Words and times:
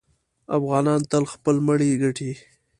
افغانان 0.57 0.99
تل 1.11 1.23
خپل 1.33 1.55
مړی 1.67 1.91
ګټي. 2.01 2.31